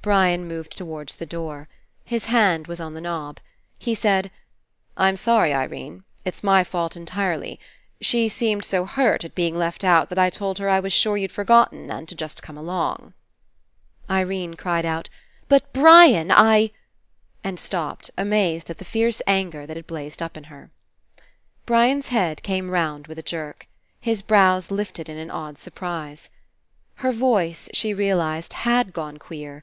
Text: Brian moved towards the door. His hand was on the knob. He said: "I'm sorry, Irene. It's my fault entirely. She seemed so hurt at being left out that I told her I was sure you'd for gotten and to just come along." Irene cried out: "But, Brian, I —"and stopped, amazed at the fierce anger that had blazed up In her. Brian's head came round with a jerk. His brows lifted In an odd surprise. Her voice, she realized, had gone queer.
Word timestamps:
Brian 0.00 0.46
moved 0.46 0.76
towards 0.76 1.16
the 1.16 1.24
door. 1.26 1.66
His 2.04 2.26
hand 2.26 2.66
was 2.66 2.78
on 2.80 2.92
the 2.92 3.00
knob. 3.00 3.38
He 3.78 3.94
said: 3.94 4.30
"I'm 4.98 5.16
sorry, 5.16 5.54
Irene. 5.54 6.04
It's 6.26 6.42
my 6.44 6.62
fault 6.62 6.94
entirely. 6.94 7.58
She 8.02 8.28
seemed 8.28 8.66
so 8.66 8.84
hurt 8.84 9.24
at 9.24 9.34
being 9.34 9.56
left 9.56 9.82
out 9.82 10.10
that 10.10 10.18
I 10.18 10.28
told 10.28 10.58
her 10.58 10.68
I 10.68 10.78
was 10.80 10.92
sure 10.92 11.16
you'd 11.16 11.32
for 11.32 11.44
gotten 11.44 11.90
and 11.90 12.06
to 12.08 12.14
just 12.14 12.42
come 12.42 12.56
along." 12.56 13.14
Irene 14.10 14.54
cried 14.54 14.84
out: 14.84 15.08
"But, 15.48 15.70
Brian, 15.72 16.30
I 16.30 16.70
—"and 17.44 17.58
stopped, 17.60 18.10
amazed 18.18 18.68
at 18.68 18.78
the 18.78 18.84
fierce 18.86 19.22
anger 19.26 19.66
that 19.66 19.76
had 19.76 19.86
blazed 19.86 20.20
up 20.22 20.36
In 20.36 20.44
her. 20.44 20.70
Brian's 21.64 22.08
head 22.08 22.42
came 22.42 22.68
round 22.70 23.06
with 23.06 23.18
a 23.18 23.22
jerk. 23.22 23.68
His 24.00 24.20
brows 24.22 24.70
lifted 24.70 25.08
In 25.10 25.16
an 25.16 25.30
odd 25.30 25.56
surprise. 25.56 26.28
Her 26.96 27.12
voice, 27.12 27.68
she 27.72 27.94
realized, 27.94 28.52
had 28.64 28.92
gone 28.94 29.16
queer. 29.18 29.62